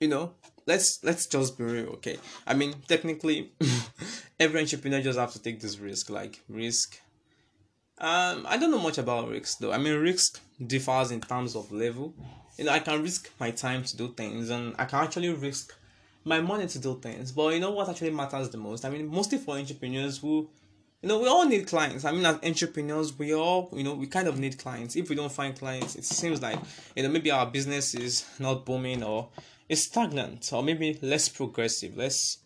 [0.00, 0.32] you know,
[0.66, 2.18] let's let's just be real, okay?
[2.46, 3.50] I mean, technically,
[4.40, 7.00] every entrepreneur just have to take this risk, like risk.
[8.00, 9.72] Um, I don't know much about risk though.
[9.72, 12.14] I mean, risk differs in terms of level.
[12.56, 15.74] You know, I can risk my time to do things, and I can actually risk
[16.24, 17.32] my money to do things.
[17.32, 18.84] But you know what actually matters the most?
[18.84, 20.48] I mean, mostly for entrepreneurs who
[21.02, 22.04] you know, we all need clients.
[22.04, 24.96] I mean, as entrepreneurs, we all, you know, we kind of need clients.
[24.96, 26.58] If we don't find clients, it seems like,
[26.96, 29.28] you know, maybe our business is not booming or
[29.68, 31.96] it's stagnant or maybe less progressive.
[31.96, 32.38] Let's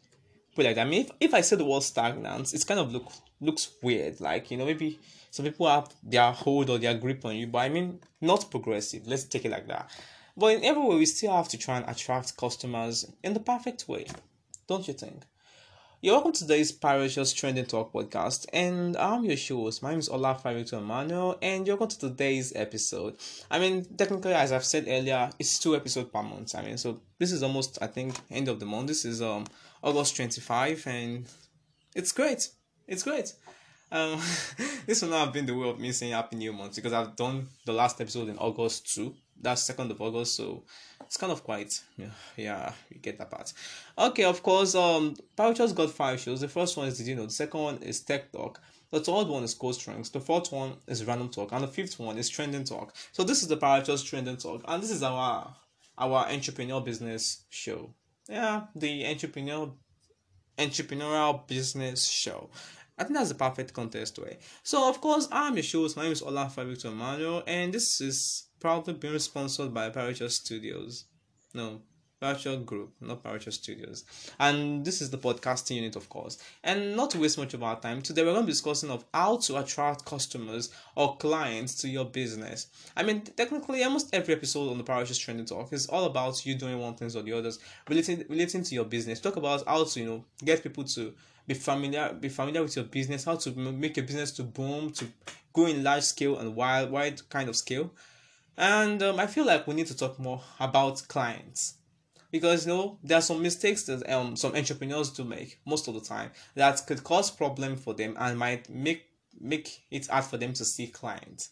[0.54, 0.86] put it like that.
[0.86, 4.20] I mean, if, if I say the word stagnant, it's kind of look looks weird.
[4.20, 4.98] Like, you know, maybe
[5.30, 9.06] some people have their hold or their grip on you, but I mean, not progressive.
[9.06, 9.90] Let's take it like that.
[10.36, 13.88] But in every way, we still have to try and attract customers in the perfect
[13.88, 14.06] way,
[14.66, 15.24] don't you think?
[16.04, 19.84] You're welcome to today's Parachutes Trending Talk podcast, and I'm your host.
[19.84, 23.18] My name is Ola Farito Emmanuel, and you're welcome to today's episode.
[23.48, 26.56] I mean, technically, as I've said earlier, it's two episodes per month.
[26.56, 28.88] I mean, so this is almost, I think, end of the month.
[28.88, 29.46] This is um
[29.80, 31.24] August 25, and
[31.94, 32.48] it's great.
[32.88, 33.32] It's great.
[33.92, 34.20] Um,
[34.86, 37.14] this will not have been the way of me saying Happy New Month because I've
[37.14, 39.14] done the last episode in August too.
[39.42, 40.62] That's second of August, so
[41.00, 41.82] it's kind of quite
[42.36, 43.52] yeah, you get that part.
[43.98, 46.40] Okay, of course, um, Parachutes got five shows.
[46.40, 47.26] The first one is Did You Know?
[47.26, 48.60] The second one is Tech Talk.
[48.90, 50.10] The third one is Code Strengths.
[50.10, 52.94] The fourth one is Random Talk, and the fifth one is Trending Talk.
[53.12, 55.54] So this is the Parachutes Trending Talk, and this is our
[55.98, 57.94] our entrepreneur business show.
[58.28, 59.72] Yeah, the entrepreneur
[60.58, 62.50] entrepreneurial business show.
[62.98, 64.38] I think that's the perfect contest way.
[64.62, 65.96] So of course I'm your host.
[65.96, 71.06] My name is Olaf Victor Emmanuel, and this is proudly being sponsored by Parachute Studios.
[71.52, 71.80] No,
[72.20, 74.04] Parachute Group, not Parachute Studios.
[74.38, 76.38] And this is the podcasting unit, of course.
[76.62, 79.04] And not to waste much of our time, today we're going to be discussing of
[79.12, 82.68] how to attract customers or clients to your business.
[82.96, 86.54] I mean, technically, almost every episode on the Parachute Trending Talk is all about you
[86.54, 89.18] doing one thing or the others, relating relating to your business.
[89.18, 91.12] Talk about how to you know get people to
[91.48, 95.04] be familiar be familiar with your business how to make your business to boom to
[95.52, 97.90] go in large scale and wide wide kind of scale
[98.56, 101.74] and um, i feel like we need to talk more about clients.
[102.30, 105.94] Because you know there are some mistakes that um some entrepreneurs do make most of
[105.94, 109.04] the time that could cause problem for them and might make
[109.38, 111.50] make it hard for them to see clients.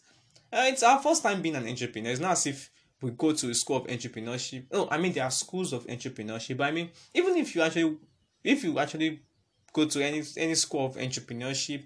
[0.51, 2.09] Uh, it's our first time being an entrepreneur.
[2.09, 4.65] It's not as if we go to a school of entrepreneurship.
[4.71, 7.97] Oh i mean there are schools of entrepreneurship but i mean even if you actually
[8.43, 9.19] if you actually
[9.73, 11.83] go to any any school of entrepreneurship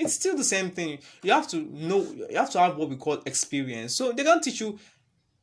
[0.00, 0.98] it's still the same thing.
[1.22, 2.00] You have to know
[2.30, 3.94] you have to have what we call experience.
[3.94, 4.78] So they can teach you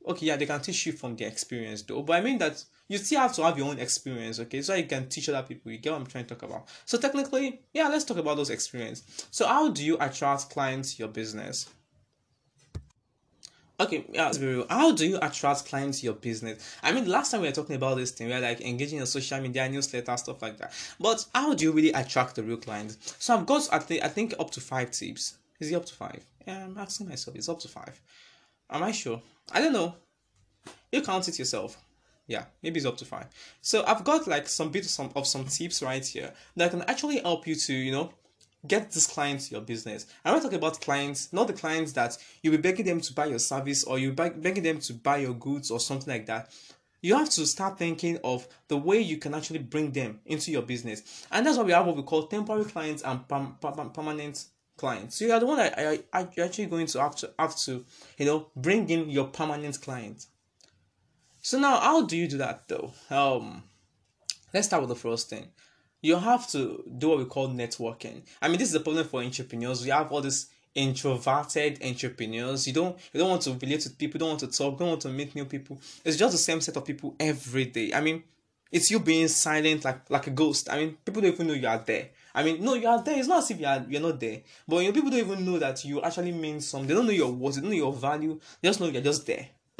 [0.08, 2.02] okay yeah they can teach you from their experience though.
[2.02, 4.62] But i mean that you still have to have your own experience okay?
[4.62, 5.72] So you can teach other people.
[5.72, 6.68] You get what i'm trying to talk about.
[6.86, 9.04] So technically yeah let's talk about those experience.
[9.32, 11.70] So how do you attract clients to your business
[13.80, 14.32] Okay, yeah,
[14.70, 16.76] how do you attract clients to your business?
[16.82, 19.06] I mean, last time we were talking about this thing, we were like engaging in
[19.06, 20.74] social media, newsletter, stuff like that.
[21.00, 23.16] But how do you really attract the real clients?
[23.20, 25.38] So I've got, I think, I think up to five tips.
[25.60, 26.26] Is it up to five?
[26.48, 27.38] Yeah, I'm asking myself.
[27.38, 28.02] It's up to five.
[28.72, 29.22] Am I sure?
[29.52, 29.94] I don't know.
[30.92, 31.78] You count it yourself.
[32.26, 33.28] Yeah, maybe it's up to five.
[33.62, 36.82] So I've got like some bit of some of some tips right here that can
[36.84, 38.12] actually help you to you know
[38.66, 40.06] get this client to your business.
[40.26, 43.26] I'm not talking about clients, not the clients that you'll be begging them to buy
[43.26, 46.52] your service or you're begging them to buy your goods or something like that.
[47.02, 50.64] You have to start thinking of the way you can actually bring them into your
[50.64, 51.26] business.
[51.32, 54.46] And that's why we have what we call temporary clients and permanent
[54.78, 55.18] clients.
[55.18, 57.86] So you are the one that are, are actually going to have to have to,
[58.18, 60.26] you know, bring in your permanent client.
[61.42, 62.92] So now how do you do that though?
[63.10, 63.64] Um
[64.54, 65.50] let's start with the first thing
[66.02, 68.22] you have to do what we call networking.
[68.42, 69.84] I mean, this is a problem for entrepreneurs.
[69.84, 72.68] We have all these introverted entrepreneurs.
[72.68, 75.02] You don't you don't want to relate to people, don't want to talk, don't want
[75.02, 75.80] to meet new people.
[76.06, 77.92] It's just the same set of people every day.
[77.94, 78.24] I mean,
[78.72, 80.70] it's you being silent like like a ghost.
[80.72, 82.10] I mean, people don't even know you are there.
[82.36, 83.18] I mean, no, you are there.
[83.18, 84.42] It's not as if you are you're not there.
[84.68, 86.88] But you know, people don't even know that you actually mean something.
[86.88, 88.40] They don't know your worth, they don't know your value.
[88.62, 89.48] They just know you're just there.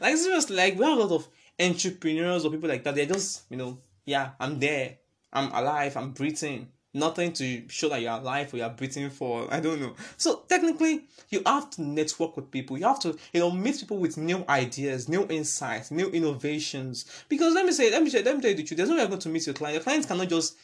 [0.00, 2.94] like seriously, like we have a lot of entrepreneurs or people like that.
[2.94, 4.98] They're just, you know, yeah, I'm there.
[5.34, 6.68] I'm alive, I'm breathing.
[6.96, 9.52] Nothing to show that you're alive or you're breathing for.
[9.52, 9.94] I don't know.
[10.16, 12.78] So technically, you have to network with people.
[12.78, 17.04] You have to, you know, meet people with new ideas, new insights, new innovations.
[17.28, 18.76] Because let me say, let me say, let me tell you the truth.
[18.76, 19.74] There's no way you're going to meet your client.
[19.74, 20.56] Your clients cannot just.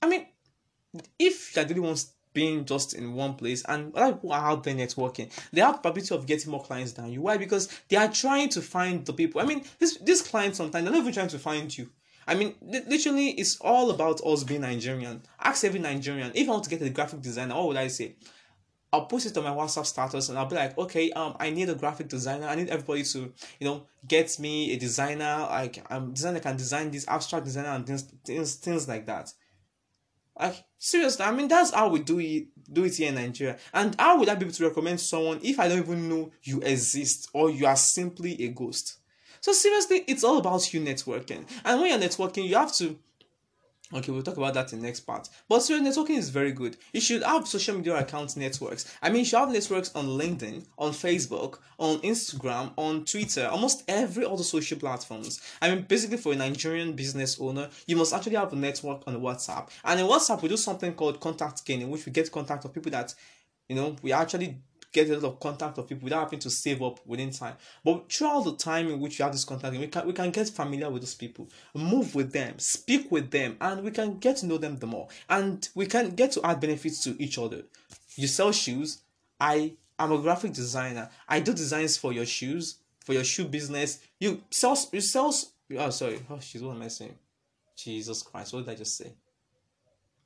[0.00, 0.26] I mean,
[1.18, 4.74] if you're really wants being just in one place and other people are out there
[4.74, 8.10] networking they have the probability of getting more clients than you why because they are
[8.10, 11.28] trying to find the people i mean this this client sometimes they're not even trying
[11.28, 11.90] to find you
[12.26, 15.22] I mean, literally, it's all about us being Nigerian.
[15.40, 16.32] Ask every Nigerian.
[16.34, 18.16] If I want to get a graphic designer, what would I say?
[18.92, 21.68] I'll post it on my WhatsApp status and I'll be like, okay, um, I need
[21.68, 22.48] a graphic designer.
[22.48, 25.46] I need everybody to, you know, get me a designer.
[25.48, 29.32] Like, I'm designer can design this abstract designer and things, things, things like that.
[30.38, 33.58] Like seriously, I mean that's how we do it do it here in Nigeria.
[33.74, 36.60] And how would I be able to recommend someone if I don't even know you
[36.60, 38.99] exist or you are simply a ghost?
[39.40, 41.46] So seriously, it's all about you networking.
[41.64, 42.98] And when you're networking, you have to
[43.92, 45.28] Okay, we'll talk about that in the next part.
[45.48, 46.76] But social networking is very good.
[46.92, 48.96] You should have social media account networks.
[49.02, 53.82] I mean, you should have networks on LinkedIn, on Facebook, on Instagram, on Twitter, almost
[53.88, 55.40] every other social platforms.
[55.60, 59.16] I mean, basically for a Nigerian business owner, you must actually have a network on
[59.20, 59.70] WhatsApp.
[59.84, 62.72] And in WhatsApp, we do something called contact gain, in which we get contact of
[62.72, 63.12] people that,
[63.68, 64.58] you know, we actually
[64.92, 67.54] get a lot of contact of people without having to save up within time.
[67.84, 70.48] But throughout the time in which you have this contact, we can we can get
[70.48, 74.46] familiar with those people, move with them, speak with them, and we can get to
[74.46, 75.08] know them the more.
[75.28, 77.62] And we can get to add benefits to each other.
[78.16, 79.02] You sell shoes.
[79.40, 81.10] I am a graphic designer.
[81.28, 84.00] I do designs for your shoes, for your shoe business.
[84.18, 85.34] You sell you sell
[85.78, 86.20] oh sorry.
[86.28, 87.14] Oh she's what am I saying?
[87.76, 89.12] Jesus Christ, what did I just say?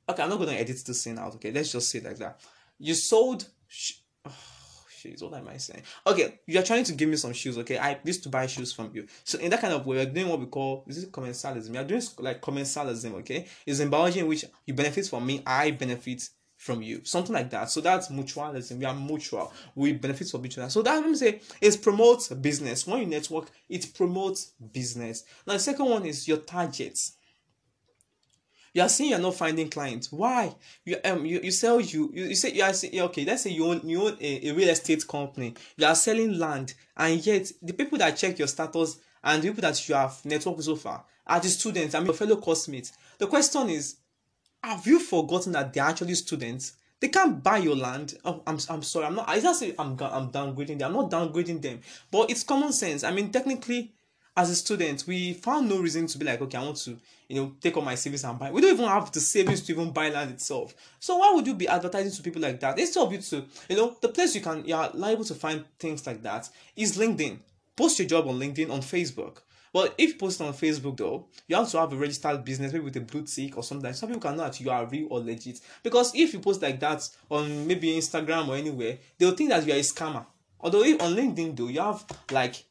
[0.07, 1.51] Okay, I'm not gonna edit this scene out, okay?
[1.51, 2.39] Let's just say like that.
[2.77, 3.93] You sold sh-
[4.25, 4.31] oh,
[5.05, 5.23] shoes.
[5.23, 5.83] What am I saying?
[6.05, 7.57] Okay, you are trying to give me some shoes.
[7.59, 9.07] Okay, I used to buy shoes from you.
[9.23, 11.73] So in that kind of way, we're doing what we call this is commensalism.
[11.73, 13.13] You're doing like commensalism.
[13.19, 17.33] Okay, it's an biology in which you benefit from me, I benefit from you, something
[17.33, 17.69] like that.
[17.69, 18.77] So that's mutualism.
[18.77, 19.51] We are mutual.
[19.75, 20.69] We benefit from each other.
[20.69, 22.87] So that let me say it promotes business.
[22.87, 25.25] When you network, it promotes business.
[25.45, 27.17] Now the second one is your targets
[28.75, 32.25] you are saying you're not finding clients why you um you, you sell you, you
[32.25, 34.69] you say you are saying okay let's say you own you own a, a real
[34.69, 39.41] estate company you are selling land and yet the people that check your status and
[39.41, 42.35] the people that you have networked so far are the students i mean your fellow
[42.35, 43.95] classmates the question is
[44.61, 48.15] have you forgotten that they're actually students they can't buy your land.
[48.23, 49.05] Oh, I'm, I'm sorry.
[49.05, 49.27] I'm not.
[49.27, 50.95] I just say I'm I'm downgrading them.
[50.95, 53.03] I'm not downgrading them, but it's common sense.
[53.03, 53.93] I mean, technically,
[54.37, 56.97] as a student, we found no reason to be like, okay, I want to,
[57.29, 58.51] you know, take all my savings and buy.
[58.51, 60.75] We don't even have the savings to even buy land itself.
[60.99, 62.77] So why would you be advertising to people like that?
[62.77, 65.63] Instead of you to, you know, the place you can, you are liable to find
[65.79, 67.39] things like that is LinkedIn.
[67.77, 69.37] Post your job on LinkedIn, on Facebook.
[69.71, 72.85] Well, if you post on Facebook though, you have to have a registered business, maybe
[72.85, 73.91] with a blue tick or something.
[73.91, 75.59] Some people can know that you are real or legit.
[75.83, 79.73] Because if you post like that on maybe Instagram or anywhere, they'll think that you
[79.73, 80.25] are a scammer.
[80.61, 82.63] Although if on LinkedIn though, you have like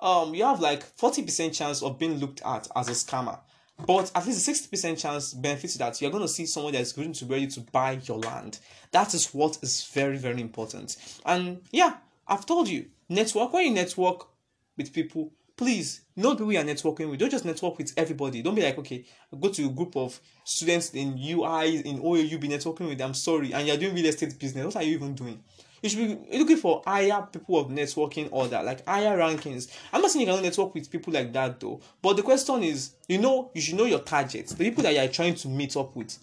[0.00, 3.38] um you have like 40% chance of being looked at as a scammer.
[3.86, 7.14] But at least a 60% chance benefits that you're going to see someone that's going
[7.14, 8.58] to be ready to buy your land.
[8.90, 10.96] That is what is very very important.
[11.24, 11.96] And yeah
[12.28, 14.28] i've told you network when you network
[14.76, 17.20] with people please know people you are networking with.
[17.20, 18.40] Don't just network with everybody.
[18.40, 19.04] Don't be like okay
[19.38, 23.12] go to a group of students in ui in oau be networking with them.
[23.12, 23.52] Sorry.
[23.52, 24.64] And you're doing real estate business.
[24.64, 25.42] What are you even doing
[25.82, 29.74] you should be looking for higher people of networking order, like higher rankings.
[29.92, 31.80] I'm not saying you cannot network with people like that though.
[32.02, 35.00] But the question is, you know, you should know your targets, the people that you
[35.00, 36.18] are trying to meet up with.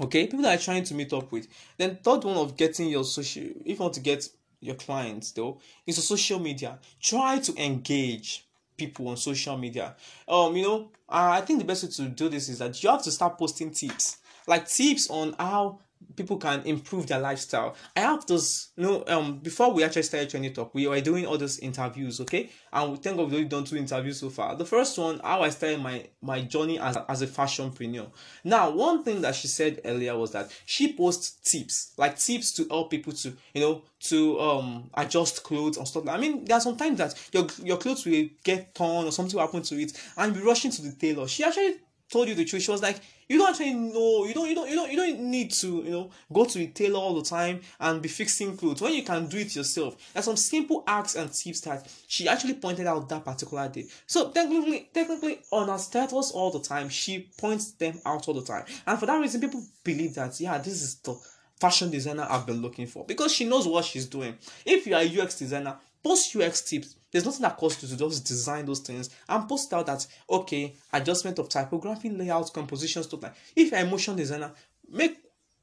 [0.00, 1.46] Okay, people that are trying to meet up with.
[1.76, 4.28] Then third one of getting your social, if you want to get
[4.60, 6.78] your clients though, is social media.
[7.00, 8.46] Try to engage
[8.76, 9.94] people on social media.
[10.26, 13.02] Um, you know, I think the best way to do this is that you have
[13.02, 15.80] to start posting tips, like tips on how
[16.16, 17.74] people can improve their lifestyle.
[17.96, 21.26] I have those, you know, um, before we actually started trending talk, we were doing
[21.26, 22.50] all those interviews, okay?
[22.72, 24.56] And we thank God we've done two interviews so far.
[24.56, 28.10] The first one, how I started my my journey as, as a fashionpreneur.
[28.44, 32.66] Now, one thing that she said earlier was that she posts tips, like tips to
[32.68, 36.08] help people to, you know, to um adjust clothes and stuff.
[36.08, 39.46] I mean, there are sometimes that your your clothes will get torn or something will
[39.46, 41.28] happen to it, and be rushing to the tailor.
[41.28, 41.76] She actually
[42.10, 42.62] told you the truth.
[42.62, 45.20] She was like, you don't actually know, you don't, you don't, you don't, you don't
[45.20, 48.82] need to, you know, go to a tailor all the time and be fixing clothes
[48.82, 49.96] when you can do it yourself.
[50.12, 53.86] There's some simple acts and tips that she actually pointed out that particular day.
[54.06, 58.42] So technically, technically on her status all the time, she points them out all the
[58.42, 61.14] time, and for that reason, people believe that yeah, this is the
[61.60, 64.36] fashion designer I've been looking for because she knows what she's doing.
[64.64, 66.96] If you are a UX designer, post UX tips.
[67.10, 70.74] There's nothing that costs you to just design those things and post out that okay,
[70.92, 73.34] adjustment of typography, layout, composition, stuff like.
[73.56, 74.52] If you're a motion designer,
[74.88, 75.18] make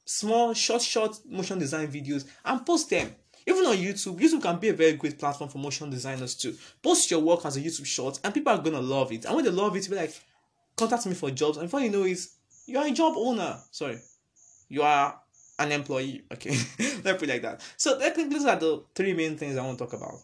[0.06, 3.16] small, short, short motion design videos and post them.
[3.46, 6.56] Even on YouTube, YouTube can be a very great platform for motion designers too.
[6.84, 9.24] Post your work as a YouTube short, and people are gonna love it.
[9.24, 10.14] And when they love it, be like,
[10.76, 11.58] contact me for jobs.
[11.58, 12.20] And before you know it,
[12.66, 13.58] you are a job owner.
[13.72, 14.00] Sorry,
[14.68, 15.18] you are
[15.60, 16.24] an employee.
[16.34, 17.62] Okay, let me put it like that.
[17.78, 20.16] So these are the three main things I want to talk about.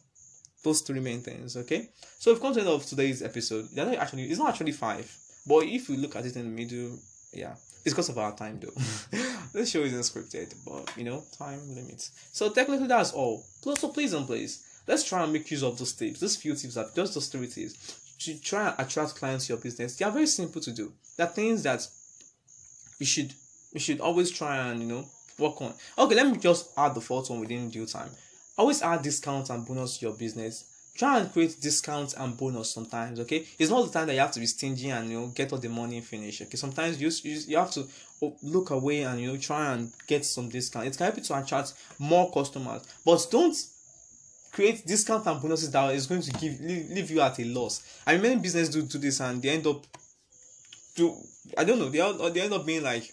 [0.64, 1.58] Those three main things.
[1.58, 1.90] Okay.
[2.20, 3.70] So we've come to the end of today's episode.
[3.74, 5.14] They're not actually it's not actually five,
[5.46, 6.98] but if you look at it in the middle,
[7.34, 7.56] yeah.
[7.86, 9.18] It's because of our time though.
[9.54, 12.12] this show isn't scripted, but you know, time limits.
[12.32, 13.44] So technically that's all.
[13.62, 16.22] Plus, So please and please, let's try and make use of those tips.
[16.22, 19.62] These few tips are just those three tips to try and attract clients to your
[19.62, 19.98] business.
[19.98, 20.94] They are very simple to do.
[21.18, 21.86] They're things that
[23.00, 23.34] you should
[23.74, 25.06] you should always try and you know
[25.38, 25.74] work on.
[25.98, 28.12] Okay, let me just add the fourth one within due time.
[28.58, 30.66] Always add discounts and bonus to your business.
[30.96, 33.20] Try and create discounts and bonus sometimes.
[33.22, 35.52] Okay, it's not the time that you have to be stingy and you know get
[35.52, 36.44] all the money finished.
[36.44, 37.88] Okay, sometimes you you, you have to
[38.22, 40.86] oh, look away and you know try and get some discount.
[40.86, 43.56] It can help you to attract more customers, but don't
[44.52, 47.82] create discounts and bonuses that is going to give leave, leave you at a loss.
[48.06, 49.84] I mean, many business do do this and they end up
[50.96, 51.16] do
[51.58, 53.12] I don't know they all, they end up being like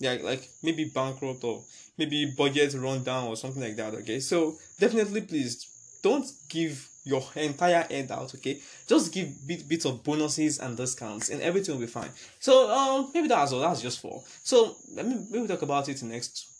[0.00, 1.62] yeah like maybe bankrupt or
[1.96, 3.94] maybe budget run down or something like that.
[3.94, 9.86] Okay, so definitely please don't give your entire end out okay just give bit bits
[9.86, 13.80] of bonuses and discounts and everything will be fine so um maybe that's all that's
[13.80, 16.50] just for so let me maybe talk about it next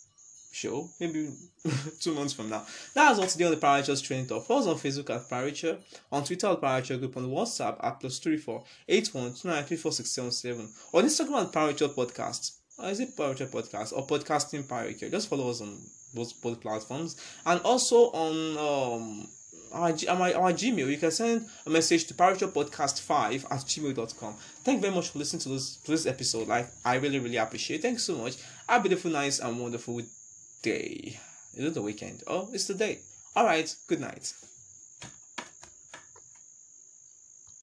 [0.51, 1.29] show, maybe
[1.99, 2.65] two months from now.
[2.93, 4.45] That's all today on the Parachutes Trending Talk.
[4.45, 5.79] Follow us on Facebook at Parachute,
[6.11, 9.63] on Twitter at Parachute Group, on WhatsApp at plus three four eight one two nine
[9.63, 12.57] three four six seven seven, on Instagram at Parachute Podcast.
[12.81, 14.99] Or is it Parachute Podcast or Podcasting Pirate?
[14.99, 15.77] Just follow us on
[16.13, 19.27] both both platforms, and also on um
[19.71, 24.35] our, our, our Gmail, you can send a message to parachutepodcast5 at gmail.com.
[24.63, 26.47] Thank you very much for listening to this, to this episode.
[26.47, 27.83] Like, I really, really appreciate it.
[27.83, 28.35] Thanks so much.
[28.67, 30.01] Have a beautiful, nice, and wonderful
[30.61, 31.19] day.
[31.55, 32.23] Is it the weekend?
[32.27, 32.99] Oh, it's the day.
[33.35, 34.33] Alright, good night.